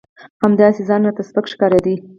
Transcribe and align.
همداسې 0.43 0.81
ځان 0.89 1.01
راته 1.05 1.23
سپک 1.29 1.45
ښکارېده. 1.51 1.93